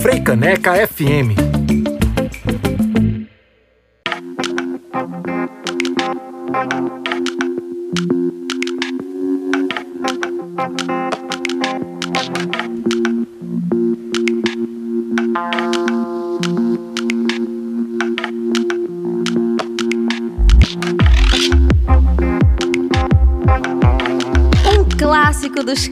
[0.00, 1.49] Freicaneca FM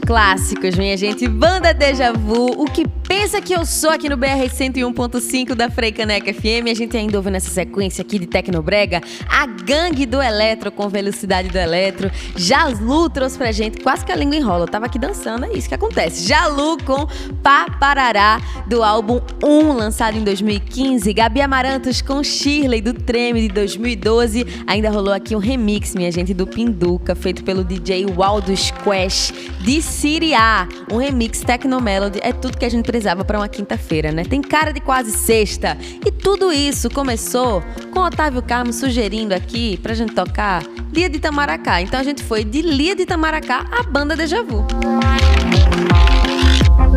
[0.09, 1.27] clássicos, minha gente.
[1.27, 2.83] Banda Deja Vu, o que
[3.29, 6.65] pensa que eu sou aqui no BR 101.5 da Freicaneca FM.
[6.71, 11.47] A gente ainda ouve nessa sequência aqui de Tecnobrega a gangue do eletro com velocidade
[11.49, 12.09] do eletro.
[12.35, 14.63] Jalu trouxe pra gente, quase que a língua enrola.
[14.63, 16.27] Eu tava aqui dançando, é isso que acontece.
[16.27, 17.07] Jalu com
[17.43, 21.13] Paparará do álbum 1, lançado em 2015.
[21.13, 24.63] Gabi Amarantos com Shirley do Treme de 2012.
[24.65, 29.83] Ainda rolou aqui um remix, minha gente, do Pinduca, feito pelo DJ Waldo Squash de
[29.83, 30.67] Siriá.
[30.91, 32.19] Um remix Tecnomelody.
[32.23, 34.23] É tudo que a gente precisava para uma quinta-feira, né?
[34.23, 35.77] Tem cara de quase sexta.
[36.05, 41.81] E tudo isso começou com Otávio Carmo sugerindo aqui pra gente tocar Lia de Itamaracá.
[41.81, 44.65] Então a gente foi de Lia de Itamaracá à banda Deja Vu.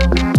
[0.03, 0.31] 5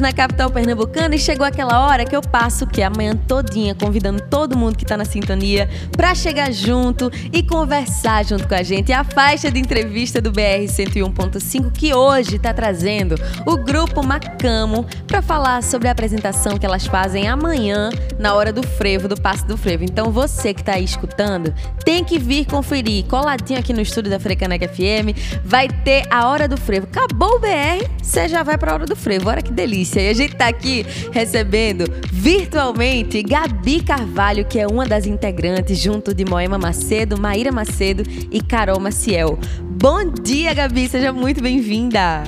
[0.00, 4.22] na capital pernambucana e chegou aquela hora que eu passo que a manhã todinha convidando
[4.22, 8.90] todo mundo que tá na sintonia para chegar junto e conversar junto com a gente.
[8.90, 13.14] E a faixa de entrevista do BR 101.5 que hoje tá trazendo
[13.46, 14.02] o grupo
[14.38, 17.90] Macamo para falar sobre a apresentação que elas fazem amanhã
[18.20, 19.82] na hora do frevo, do passe do frevo.
[19.82, 21.52] Então você que tá aí escutando,
[21.84, 23.04] tem que vir conferir.
[23.06, 26.86] Coladinho aqui no estúdio da Frecaneca FM, vai ter a hora do frevo.
[26.86, 29.28] Acabou o BR, você já vai para a hora do frevo.
[29.28, 30.00] Olha que delícia.
[30.00, 36.14] E a gente tá aqui recebendo virtualmente Gabi Carvalho, que é uma das integrantes, junto
[36.14, 39.36] de Moema Macedo, Maíra Macedo e Carol Maciel.
[39.62, 40.88] Bom dia, Gabi.
[40.88, 42.22] Seja muito bem-vinda.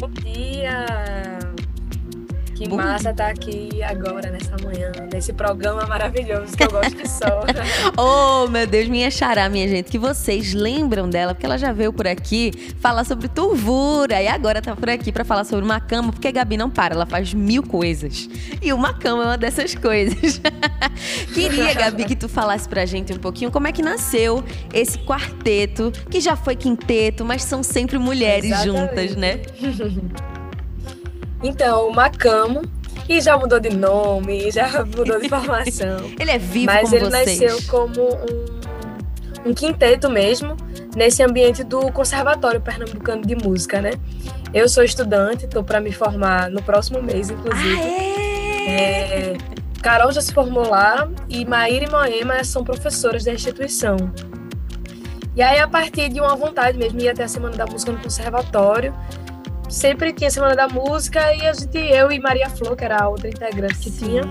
[0.00, 1.11] Bom dia.
[2.62, 2.76] Que Bom.
[2.76, 7.42] massa estar tá aqui agora, nessa manhã, nesse programa maravilhoso que eu gosto de sol.
[7.98, 11.92] oh, meu Deus, minha xará, minha gente, que vocês lembram dela, porque ela já veio
[11.92, 16.12] por aqui falar sobre turvura e agora tá por aqui para falar sobre uma cama,
[16.12, 18.28] porque a Gabi não para, ela faz mil coisas.
[18.62, 20.40] E uma cama é uma dessas coisas.
[21.34, 25.90] Queria, Gabi, que tu falasse pra gente um pouquinho como é que nasceu esse quarteto,
[26.08, 28.88] que já foi quinteto, mas são sempre mulheres Exatamente.
[28.88, 29.40] juntas, né?
[31.42, 32.62] Então, o Macamo,
[33.08, 36.10] e já mudou de nome, já mudou de formação.
[36.18, 37.40] ele é vivo Mas como ele vocês.
[37.40, 40.56] nasceu como um, um quinteto mesmo,
[40.94, 43.92] nesse ambiente do Conservatório Pernambucano de Música, né?
[44.54, 47.80] Eu sou estudante, estou para me formar no próximo mês, inclusive.
[47.80, 49.32] Ah, é?
[49.34, 49.38] É,
[49.82, 53.96] Carol já se formou lá e Maíra e Moema são professoras da instituição.
[55.34, 57.98] E aí, a partir de uma vontade mesmo, ia até a Semana da Música no
[57.98, 58.94] Conservatório,
[59.72, 63.08] sempre tinha Semana da Música e a gente, eu e Maria Flor, que era a
[63.08, 64.06] outra integrante que Sim.
[64.06, 64.22] tinha,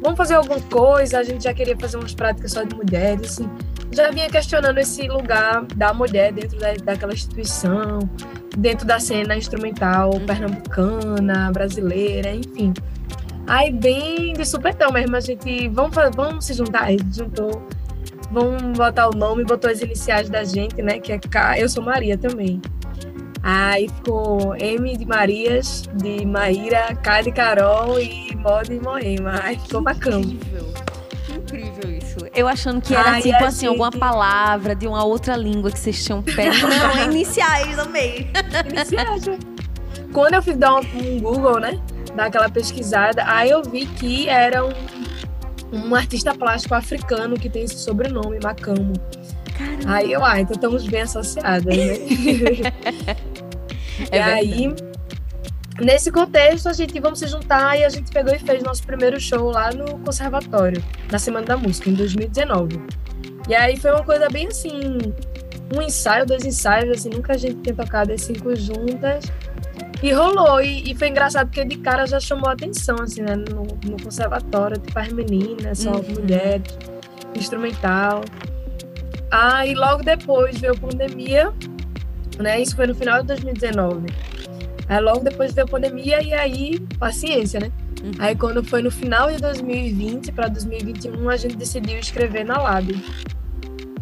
[0.00, 3.50] vamos fazer alguma coisa, a gente já queria fazer umas práticas só de mulheres, assim.
[3.90, 8.00] Já vinha questionando esse lugar da mulher dentro da, daquela instituição,
[8.56, 10.26] dentro da cena instrumental uhum.
[10.26, 12.74] pernambucana, brasileira, enfim.
[13.46, 17.66] Aí, bem de supetão mesmo, a gente, vamos, vamos se juntar, a gente juntou,
[18.30, 21.82] vamos botar o nome, botou as iniciais da gente, né, que é K, eu sou
[21.82, 22.60] Maria também.
[23.42, 29.40] Aí ficou M de Marias, de Maíra, K de Carol e Mó de Moema.
[29.42, 30.18] Aí ficou bacana.
[30.18, 30.74] Incrível.
[31.34, 32.16] Incrível isso.
[32.34, 33.68] Eu achando que era Ai, tipo assim, gente...
[33.68, 36.66] alguma palavra de uma outra língua que vocês tinham perto.
[36.66, 38.30] Não, é iniciais, amei.
[38.68, 39.24] Iniciais.
[40.12, 41.80] Quando eu fui dar um, um Google, né?
[42.14, 44.72] Dar aquela pesquisada, aí eu vi que era um,
[45.72, 48.94] um artista plástico africano que tem esse sobrenome, Macamo.
[49.56, 49.82] Caramba.
[49.86, 51.94] Aí eu, ah, então estamos bem associadas, né?
[54.10, 54.74] é e aí,
[55.80, 59.20] nesse contexto, a gente vamos se juntar e a gente pegou e fez nosso primeiro
[59.20, 62.80] show lá no Conservatório, na Semana da Música, em 2019.
[63.48, 64.98] E aí foi uma coisa bem assim,
[65.74, 69.24] um ensaio, dois ensaios, assim, nunca a gente tinha tocado as cinco juntas.
[70.02, 73.34] E rolou, e, e, foi engraçado porque de cara já chamou a atenção, assim, né,
[73.34, 76.14] no, no conservatório, tipo as meninas, só uhum.
[76.20, 76.78] mulheres,
[77.34, 78.22] instrumental.
[79.30, 81.52] Aí logo depois veio a pandemia,
[82.42, 82.60] né?
[82.60, 84.06] Isso foi no final de 2019.
[84.88, 87.70] Aí logo depois veio a pandemia e aí, paciência, né?
[88.02, 88.12] Uhum.
[88.18, 92.94] Aí quando foi no final de 2020 para 2021, a gente decidiu escrever na Lab.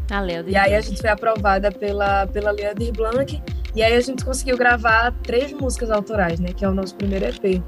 [0.09, 3.43] A e aí a gente foi aprovada pela, pela Leandro Blanc
[3.75, 6.53] e aí a gente conseguiu gravar três músicas autorais, né?
[6.53, 7.61] Que é o nosso primeiro EP.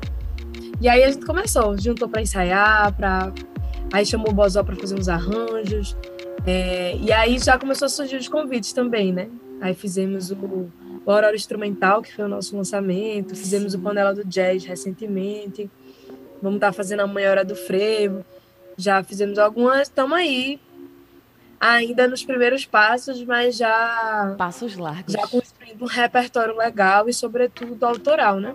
[0.81, 3.33] E aí a gente começou, juntou para ensaiar, para
[3.93, 5.97] aí chamou o Bozó para fazer uns arranjos.
[6.47, 6.97] É...
[6.97, 9.29] E aí já começou a surgir os convites também, né?
[9.61, 10.71] Aí fizemos o,
[11.05, 15.71] o Aurora Instrumental, que foi o nosso lançamento, fizemos o Panela do Jazz recentemente.
[16.41, 18.25] Vamos estar tá fazendo a Manhã Hora do Frevo.
[18.77, 20.61] Já fizemos algumas, estamos aí
[21.61, 25.13] ainda nos primeiros passos, mas já passos largos.
[25.13, 28.55] Já construindo um repertório legal e sobretudo autoral, né?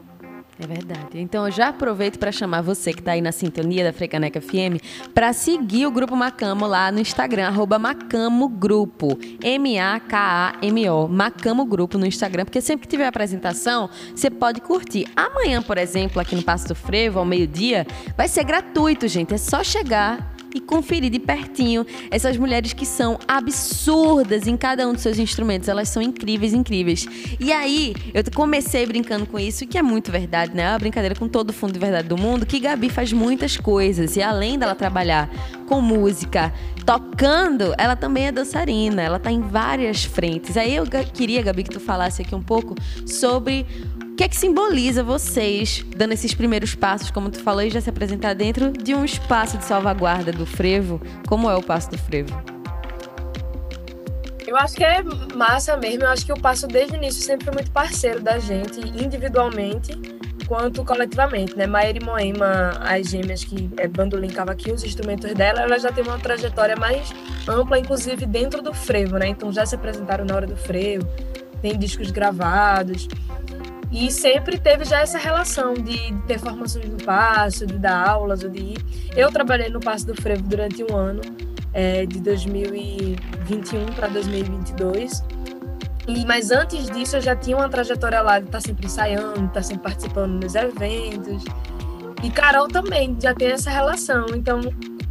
[0.59, 1.19] É verdade.
[1.19, 4.77] Então eu já aproveito para chamar você que está aí na sintonia da Frecaneca FM
[5.13, 9.17] para seguir o Grupo Macamo lá no Instagram, arroba Macamo Grupo.
[9.41, 11.07] M-A-K-A-M-O.
[11.07, 15.07] Macamo Grupo no Instagram, porque sempre que tiver apresentação, você pode curtir.
[15.15, 19.33] Amanhã, por exemplo, aqui no Passo do Frevo, ao meio-dia, vai ser gratuito, gente.
[19.33, 24.93] É só chegar e conferir de pertinho essas mulheres que são absurdas em cada um
[24.93, 25.67] dos seus instrumentos.
[25.67, 27.07] Elas são incríveis, incríveis.
[27.39, 30.63] E aí, eu comecei brincando com isso, que é muito verdade, né?
[30.63, 33.57] É uma brincadeira com todo o fundo de verdade do mundo, que Gabi faz muitas
[33.57, 34.15] coisas.
[34.15, 35.29] E além dela trabalhar
[35.67, 36.53] com música,
[36.85, 39.01] tocando, ela também é dançarina.
[39.01, 40.57] Ela tá em várias frentes.
[40.57, 42.75] Aí eu queria, Gabi, que tu falasse aqui um pouco
[43.05, 43.65] sobre
[44.13, 47.81] o que é que simboliza vocês dando esses primeiros passos, como tu falou, e já
[47.81, 51.01] se apresentar dentro de um espaço de salvaguarda do frevo?
[51.27, 52.31] Como é o passo do frevo?
[54.45, 55.01] Eu acho que é
[55.35, 56.03] massa mesmo.
[56.03, 59.99] Eu acho que o passo desde o início sempre foi muito parceiro da gente, individualmente
[60.47, 61.65] quanto coletivamente, né?
[61.65, 66.03] Maíra e Moema, as gêmeas que é bandolim, cavaquinho, os instrumentos dela, elas já têm
[66.03, 67.11] uma trajetória mais
[67.47, 69.29] ampla, inclusive dentro do frevo, né?
[69.29, 71.07] Então já se apresentaram na hora do frevo,
[71.63, 73.07] tem discos gravados.
[73.93, 78.49] E sempre teve já essa relação de ter formações no passo, de dar aulas, ou
[78.49, 78.85] de ir.
[79.15, 81.21] Eu trabalhei no Passo do Frevo durante um ano,
[81.71, 85.23] é, de 2021 para 2022.
[86.07, 89.29] E, mas antes disso eu já tinha uma trajetória lá de estar tá sempre ensaiando,
[89.29, 91.43] estar tá sempre participando nos eventos.
[92.23, 94.25] E Carol também já tem essa relação.
[94.33, 94.59] Então,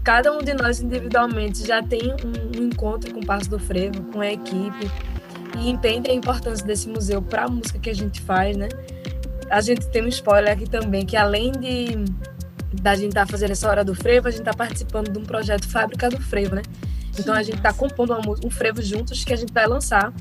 [0.02, 4.20] cada um de nós individualmente já tem um, encontro com o Passo do Frevo, com
[4.20, 4.90] a equipe
[5.58, 8.68] e entende a importância desse museu para a música que a gente faz, né?
[9.50, 12.04] A gente tem um spoiler aqui também, que além de
[12.80, 15.24] da gente estar tá fazendo essa hora do frevo, a gente está participando de um
[15.24, 16.62] projeto Fábrica do Frevo, né?
[17.18, 20.12] Então a gente está compondo uma, um frevo juntos que a gente vai lançar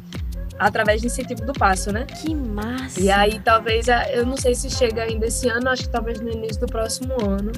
[0.59, 2.05] através de incentivo do passo, né?
[2.05, 2.99] Que massa!
[2.99, 6.29] E aí talvez, eu não sei se chega ainda esse ano, acho que talvez no
[6.29, 7.51] início do próximo ano.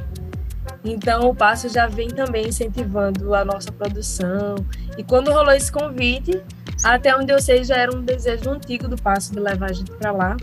[0.85, 4.55] Então o passo já vem também incentivando a nossa produção.
[4.97, 6.41] E quando rolou esse convite,
[6.83, 9.91] até onde eu sei, já era um desejo antigo do Passo de levar a gente
[9.91, 10.37] para lá.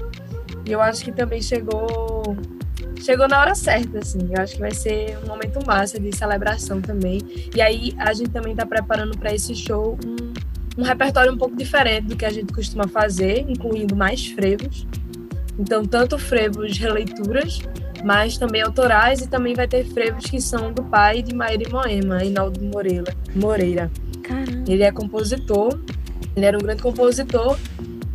[0.66, 2.36] E eu acho que também chegou
[3.02, 4.28] chegou na hora certa, assim.
[4.30, 7.20] Eu acho que vai ser um momento massa de celebração também.
[7.54, 11.56] E aí a gente também está preparando para esse show um, um repertório um pouco
[11.56, 14.86] diferente do que a gente costuma fazer, incluindo mais frevos.
[15.58, 17.60] Então, tanto frevos releituras,
[18.04, 22.24] mas também autorais, e também vai ter frevos que são do pai de Maíra Moema,
[22.24, 23.14] Inaldo Moreira.
[23.34, 23.90] Moreira.
[24.66, 25.78] Ele é compositor
[26.36, 27.56] ele era um grande compositor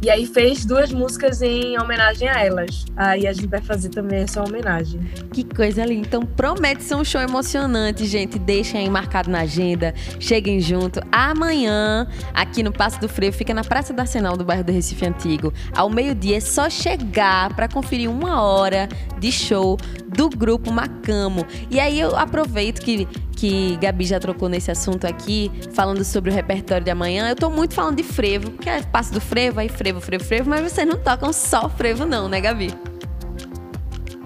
[0.06, 2.86] e aí fez duas músicas em homenagem a elas.
[2.96, 5.00] Aí a gente vai fazer também essa homenagem.
[5.34, 6.06] Que coisa linda.
[6.06, 8.38] Então promete ser um show emocionante, gente.
[8.38, 9.96] Deixem aí marcado na agenda.
[10.20, 11.02] Cheguem junto.
[11.12, 15.08] Amanhã, aqui no Passo do Freio, fica na Praça do Arsenal do bairro do Recife
[15.08, 15.52] Antigo.
[15.76, 18.88] Ao meio-dia é só chegar para conferir uma hora
[19.20, 19.76] de show
[20.08, 21.44] do grupo Macamo.
[21.72, 26.34] E aí eu aproveito que que Gabi já trocou nesse assunto aqui, falando sobre o
[26.34, 27.30] repertório de amanhã.
[27.30, 30.50] Eu tô muito falando de frevo, que é passo do frevo, aí frevo, frevo, frevo,
[30.50, 32.74] mas vocês não tocam só frevo, não, né, Gabi?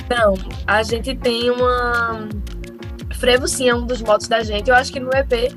[0.10, 0.34] Não,
[0.66, 2.28] a gente tem uma.
[3.16, 4.70] Frevo, sim, é um dos motos da gente.
[4.70, 5.54] Eu acho que no EP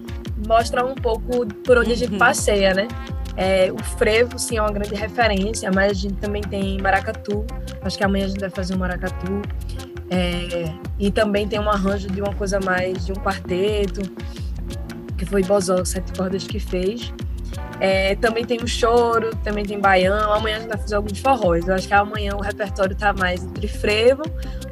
[0.47, 2.19] mostra um pouco por onde a gente uhum.
[2.19, 2.89] passeia, né?
[3.37, 7.47] É, o frevo, sim, é uma grande referência, mas a gente também tem maracatu.
[7.81, 9.43] Acho que amanhã a gente vai fazer um maracatu.
[10.13, 14.03] É, e também tem um arranjo de uma coisa mais de um quarteto,
[15.17, 17.11] que foi Bozó, Sete Cordas, que fez.
[17.81, 20.31] É, também tem o choro, também tem baião.
[20.33, 21.67] Amanhã a gente vai fazer alguns forróis.
[21.67, 24.23] Eu acho que amanhã o repertório tá mais entre frevo,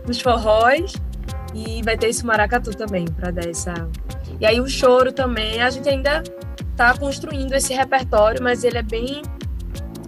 [0.06, 0.92] os forróis
[1.54, 3.72] e vai ter esse maracatu também para dar essa.
[4.38, 6.22] E aí o choro também, a gente ainda
[6.76, 9.22] tá construindo esse repertório, mas ele é bem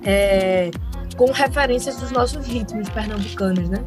[0.05, 0.71] é,
[1.17, 3.83] com referências dos nossos ritmos pernambucanos, né?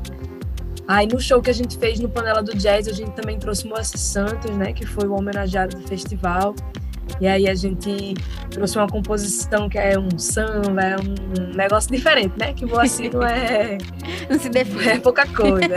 [0.87, 3.67] Aí no show que a gente fez no Panela do Jazz, a gente também trouxe
[3.67, 6.53] Moacir Santos, né, que foi o homenageado do festival.
[7.19, 8.13] E aí a gente
[8.49, 12.53] trouxe uma composição que é um samba, é um negócio diferente, né?
[12.53, 13.77] Que assim não é.
[14.29, 14.85] não se define.
[14.95, 15.75] É pouca coisa.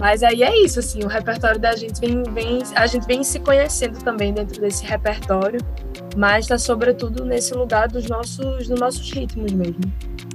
[0.00, 3.38] Mas aí é isso, assim, o repertório da gente vem, vem, a gente vem se
[3.38, 5.60] conhecendo também dentro desse repertório,
[6.16, 9.80] mas está sobretudo nesse lugar dos nossos, dos nossos ritmos mesmo.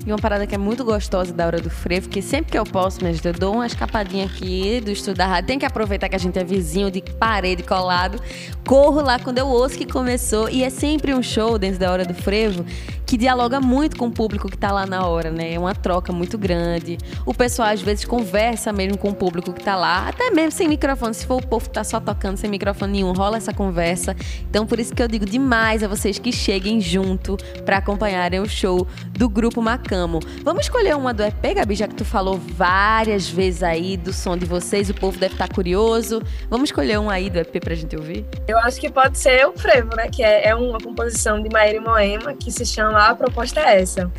[0.05, 2.63] E uma parada que é muito gostosa da hora do frevo, que sempre que eu
[2.63, 5.47] posso, mas eu dou uma escapadinha aqui do estudo da rádio.
[5.47, 8.21] Tem que aproveitar que a gente é vizinho de parede colado.
[8.65, 10.49] Corro lá quando eu ouço que começou.
[10.49, 12.65] E é sempre um show dentro da hora do frevo
[13.09, 15.55] que dialoga muito com o público que tá lá na hora, né?
[15.55, 16.95] É uma troca muito grande.
[17.25, 20.67] O pessoal às vezes conversa mesmo com o público que tá lá, até mesmo sem
[20.67, 21.15] microfone.
[21.15, 24.15] Se for o povo que tá só tocando sem microfone nenhum, rola essa conversa.
[24.47, 28.47] Então por isso que eu digo demais a vocês que cheguem junto para acompanharem o
[28.47, 30.19] show do grupo Macamo.
[30.43, 34.37] Vamos escolher uma do EP, Gabi, já que tu falou várias vezes aí do som
[34.37, 36.21] de vocês, o povo deve estar tá curioso.
[36.49, 38.25] Vamos escolher um aí do EP pra gente ouvir?
[38.47, 40.07] Eu acho que pode ser o Frevo, né?
[40.09, 44.11] Que é, é uma composição de Maíra Moema que se chama a proposta é essa.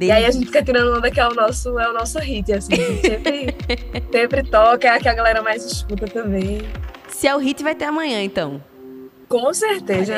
[0.00, 2.52] E aí a gente fica tirando onda que é o nosso, é o nosso hit,
[2.52, 2.76] assim.
[3.00, 3.54] Sempre,
[4.10, 6.62] sempre toca, é a que a galera mais escuta também.
[7.08, 8.62] Se é o hit, vai ter amanhã, então.
[9.28, 10.14] Com certeza.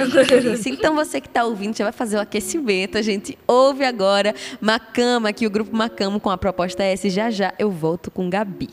[0.67, 2.97] Então você que está ouvindo já vai fazer o aquecimento.
[2.97, 7.11] A gente ouve agora Macama, aqui o grupo Macamo com a proposta S.
[7.11, 8.71] Já já eu volto com Gabi.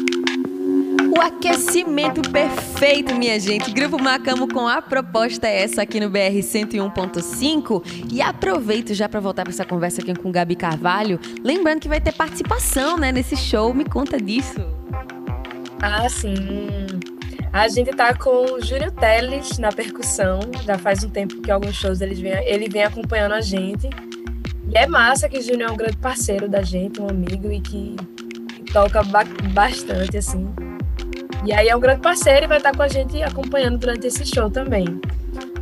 [1.25, 3.71] aquecimento perfeito, minha gente.
[3.71, 8.11] Grupo Macamo com a proposta é essa aqui no BR 101.5.
[8.11, 11.19] E aproveito já para voltar para essa conversa aqui com Gabi Carvalho.
[11.43, 13.73] Lembrando que vai ter participação né, nesse show.
[13.73, 14.59] Me conta disso.
[15.81, 16.67] Ah, sim.
[17.51, 20.39] A gente tá com o Júlio Teles na percussão.
[20.63, 23.89] Já faz um tempo que alguns shows ele vem, ele vem acompanhando a gente.
[24.67, 27.61] E é massa que o Júnior é um grande parceiro da gente, um amigo e
[27.61, 27.95] que,
[28.55, 30.53] que toca ba bastante, assim.
[31.45, 34.25] E aí é um grande parceiro e vai estar com a gente acompanhando durante esse
[34.25, 34.99] show também.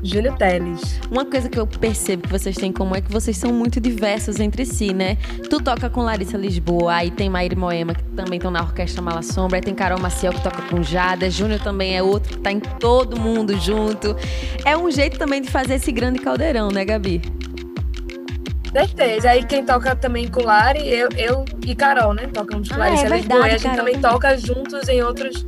[0.02, 1.00] Júlio Teles.
[1.12, 3.82] Uma coisa que eu percebo que vocês têm em comum é que vocês são muito
[3.82, 5.18] diversos entre si, né?
[5.50, 9.22] Tu toca com Larissa Lisboa, aí tem Maíra Moema, que também estão na Orquestra Mala
[9.22, 12.52] Sombra, aí tem Carol Maciel, que toca com Jada, Júnior também é outro que tá
[12.52, 14.16] em todo mundo junto.
[14.66, 17.22] É um jeito também de fazer esse grande caldeirão, né, Gabi?
[18.74, 19.30] Certeza.
[19.30, 22.28] Aí quem toca também com Lari, eu, eu e Carol, né?
[22.34, 23.78] Tocamos com ah, Lari é verdade, e a gente Carol.
[23.78, 25.46] também toca juntos em outros,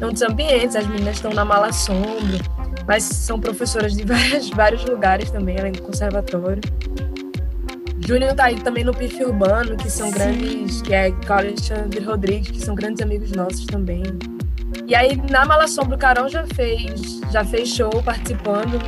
[0.00, 0.76] em outros ambientes.
[0.76, 2.38] As meninas estão na Mala Sombra,
[2.86, 6.62] mas são professoras de vários, vários lugares também, além do conservatório.
[8.06, 10.14] Júnior tá aí também no PIF Urbano, que são Sim.
[10.14, 14.02] grandes, que é com Alexandre Rodrigues, que são grandes amigos nossos também.
[14.86, 18.80] E aí na Mala Sombra o Carol já fez, já fez show participando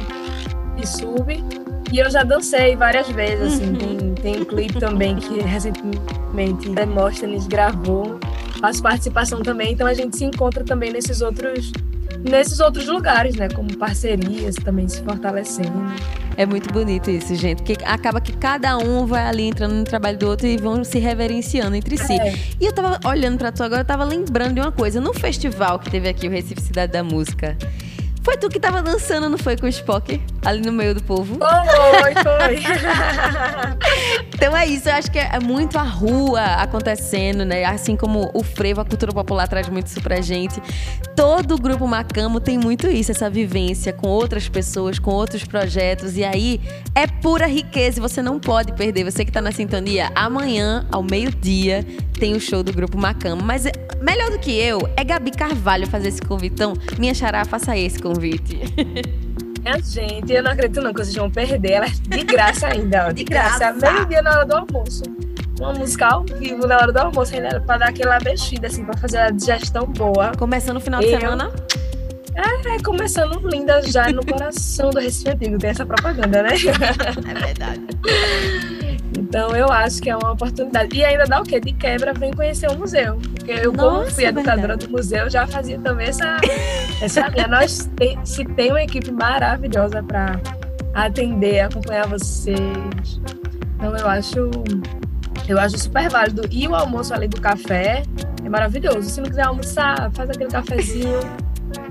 [0.82, 1.44] e sub.
[1.92, 3.72] E eu já dancei várias vezes, assim.
[3.72, 4.14] Uhum.
[4.14, 8.18] Tem, tem um clipe também que recentemente Demóstenes gravou.
[8.60, 11.72] Faço participação também, então a gente se encontra também nesses outros
[12.18, 13.48] nesses outros lugares, né?
[13.48, 15.72] Como parcerias também se fortalecendo.
[16.36, 17.62] É muito bonito isso, gente.
[17.62, 20.98] Porque acaba que cada um vai ali entrando no trabalho do outro e vão se
[20.98, 22.14] reverenciando entre si.
[22.14, 22.34] É.
[22.60, 25.00] E eu tava olhando para tu agora, eu tava lembrando de uma coisa.
[25.00, 27.56] No festival que teve aqui, o Recife Cidade da Música,
[28.22, 30.20] foi tu que tava dançando, não foi com o Spock?
[30.44, 31.38] Ali no meio do povo?
[31.38, 32.62] Foi, foi.
[34.34, 37.64] então é isso, eu acho que é muito a rua acontecendo, né?
[37.64, 40.60] Assim como o frevo, a cultura popular traz muito isso pra gente.
[41.16, 46.16] Todo o grupo Macamo tem muito isso, essa vivência com outras pessoas, com outros projetos.
[46.16, 46.60] E aí
[46.94, 49.04] é pura riqueza e você não pode perder.
[49.04, 51.86] Você que tá na sintonia, amanhã, ao meio-dia,
[52.18, 53.42] tem o show do grupo Macamo.
[53.42, 53.72] Mas é,
[54.02, 56.52] melhor do que eu é Gabi Carvalho fazer esse convite.
[56.52, 58.60] Então, minha xará, faça esse convite convite.
[59.62, 61.72] Minha gente, eu não acredito não que vocês vão perder.
[61.72, 63.12] Ela é de graça ainda, ó.
[63.12, 63.72] De, graça.
[63.72, 63.92] graça.
[63.92, 65.02] Meio-dia na hora do almoço.
[65.60, 68.96] Uma música ao vivo na hora do almoço, ainda pra dar aquela mexida, assim, pra
[68.96, 70.32] fazer a digestão boa.
[70.38, 71.12] Começando no final eu...
[71.12, 71.52] de semana?
[72.34, 75.58] É, é, começando linda já no coração do Recife Antigo.
[75.58, 76.50] Tem essa propaganda, né?
[77.28, 77.80] É verdade.
[79.30, 80.96] Então eu acho que é uma oportunidade.
[80.96, 81.60] E ainda dá o quê?
[81.60, 83.16] De quebra, vem conhecer o museu.
[83.36, 84.86] Porque eu, Nossa, como fui educadora verdade.
[84.86, 86.36] do museu, já fazia também essa,
[87.00, 87.46] essa linha.
[87.46, 90.40] Nós tem, se tem uma equipe maravilhosa para
[90.94, 92.58] atender, acompanhar vocês.
[93.76, 94.50] Então eu acho,
[95.46, 96.42] eu acho super válido.
[96.50, 98.02] E o almoço ali do café
[98.44, 99.08] é maravilhoso.
[99.08, 101.20] Se não quiser almoçar, faz aquele cafezinho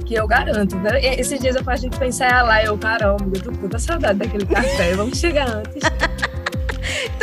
[0.06, 0.76] que eu garanto.
[0.76, 1.00] Né?
[1.18, 4.46] Esses dias eu faço a gente pensar lá, eu, caramba, eu tô puta saudade daquele
[4.46, 4.94] café.
[4.94, 5.82] Vamos chegar antes.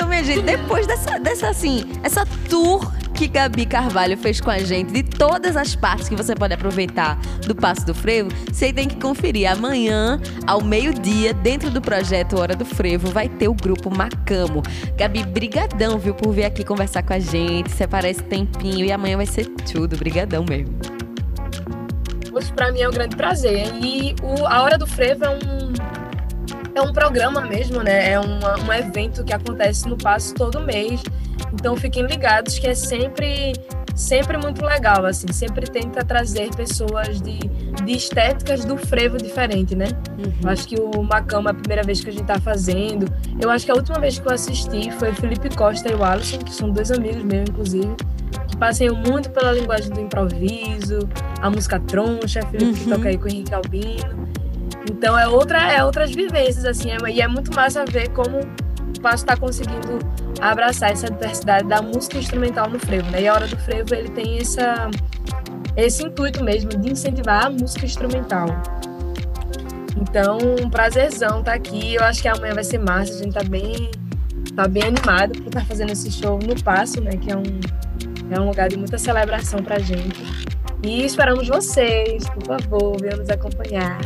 [0.06, 4.58] Então, minha gente, depois dessa, dessa assim, essa tour que Gabi Carvalho fez com a
[4.60, 8.86] gente, de todas as partes que você pode aproveitar do Passo do Frevo, você tem
[8.86, 9.50] que conferir.
[9.50, 14.62] Amanhã, ao meio-dia, dentro do projeto Hora do Frevo, vai ter o grupo Macamo.
[14.96, 19.16] Gabi, brigadão, viu, por vir aqui conversar com a gente, separar esse tempinho e amanhã
[19.16, 19.96] vai ser tudo.
[19.96, 20.72] Brigadão mesmo.
[22.54, 23.66] Para mim, é um grande prazer.
[23.82, 25.72] E o, a Hora do Frevo é um
[26.76, 28.12] é um programa mesmo, né?
[28.12, 31.02] É uma, um evento que acontece no Passo todo mês.
[31.52, 33.54] Então fiquem ligados que é sempre
[33.94, 37.38] sempre muito legal, assim, sempre tenta trazer pessoas de,
[37.82, 39.86] de estéticas do frevo diferente, né?
[40.18, 40.50] Uhum.
[40.50, 43.10] Acho que o Macama é a primeira vez que a gente tá fazendo.
[43.40, 46.40] Eu acho que a última vez que eu assisti foi Felipe Costa e o Alisson,
[46.40, 47.96] que são dois amigos meus, inclusive,
[48.48, 51.08] que passeiam muito pela linguagem do improviso,
[51.40, 52.74] a música troncha, Felipe uhum.
[52.74, 54.35] que toca aí com o Henrique Albino.
[54.90, 59.00] Então é outra é outras vivências assim, é, e é muito massa ver como o
[59.00, 59.98] Passo está conseguindo
[60.40, 63.22] abraçar essa diversidade da música instrumental no frevo, né?
[63.22, 64.88] E a hora do frevo ele tem essa
[65.76, 68.46] esse intuito mesmo de incentivar a música instrumental.
[69.96, 71.94] Então, um prazerzão estar tá aqui.
[71.94, 73.12] Eu acho que amanhã vai ser massa.
[73.12, 73.90] A gente tá bem,
[74.54, 77.12] tá bem animado por estar tá fazendo esse show no Passo, né?
[77.12, 77.42] Que é um,
[78.30, 80.45] é um lugar de muita celebração pra gente.
[80.86, 83.98] E esperamos vocês, por favor, venham nos acompanhar.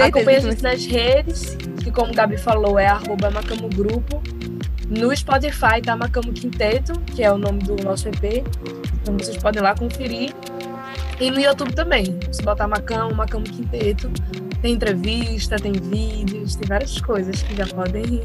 [0.00, 4.22] Acompanhe a gente nas redes, que como o Gabi falou, é arroba Macamo Grupo.
[4.88, 8.46] No Spotify tá Macamo Quinteto, que é o nome do nosso EP.
[9.02, 10.32] Então vocês podem lá conferir.
[11.20, 12.16] E no YouTube também.
[12.30, 14.08] Se botar Macamo, Macamo Quinteto,
[14.60, 18.20] tem entrevista, tem vídeos, tem várias coisas que já podem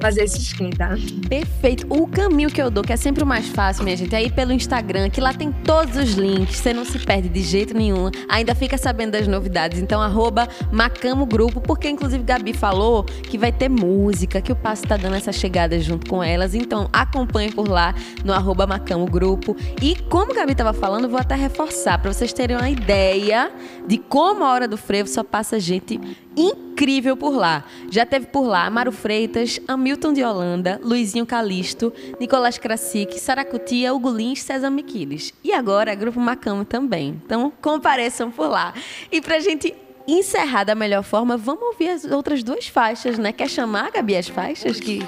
[0.00, 0.96] fazer esse esquenta.
[1.28, 1.86] Perfeito.
[1.90, 4.32] O caminho que eu dou, que é sempre o mais fácil, minha gente, é ir
[4.32, 8.10] pelo Instagram, que lá tem todos os links, você não se perde de jeito nenhum,
[8.28, 9.80] ainda fica sabendo das novidades.
[9.80, 14.82] Então, arroba Macamo Grupo, porque inclusive Gabi falou que vai ter música, que o Passo
[14.86, 16.54] tá dando essa chegada junto com elas.
[16.54, 19.56] Então, acompanhe por lá no arroba Macamo Grupo.
[19.82, 23.50] E como Gabi tava falando, vou até reforçar, para vocês terem uma ideia
[23.86, 26.00] de como a Hora do Frevo só passa gente
[26.38, 27.64] incrível por lá.
[27.90, 34.10] Já teve por lá Amaro Freitas, Hamilton de Holanda, Luizinho Calisto, Nicolás Krasik, Saracutia, Hugo
[34.10, 35.32] Lins, César Miquiles.
[35.44, 37.20] E agora, Grupo Macamo também.
[37.24, 38.74] Então, compareçam por lá.
[39.10, 39.72] E pra gente
[40.06, 43.30] encerrar da melhor forma, vamos ouvir as outras duas faixas, né?
[43.30, 45.00] Quer chamar, Gabi, as faixas que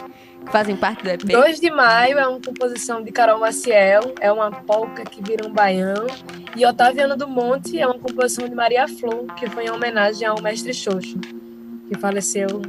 [0.53, 1.25] fazem parte do EP?
[1.25, 5.53] 2 de maio é uma composição de Carol Maciel, é uma polca que vira um
[5.53, 6.07] baião.
[6.57, 10.41] E Otaviano do Monte é uma composição de Maria Flor, que foi em homenagem ao
[10.41, 11.19] mestre Xoxo,
[11.89, 12.63] que faleceu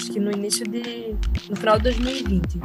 [0.00, 1.14] acho que no início de.
[1.48, 2.58] no final de 2020.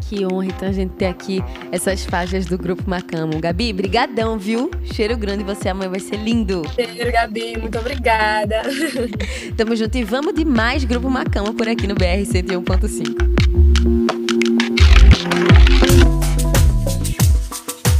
[0.00, 3.38] Que honra, então, a gente ter aqui essas faixas do Grupo Macamo.
[3.38, 4.68] Gabi, brigadão, viu?
[4.82, 6.62] Cheiro grande, você amanhã vai ser lindo.
[6.74, 8.62] Cheiro, Gabi, muito obrigada.
[9.56, 13.32] Tamo junto e vamos de mais Grupo Macamo por aqui no BR 101.5.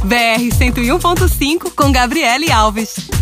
[0.03, 3.12] BR 101.5 com Gabriele Alves.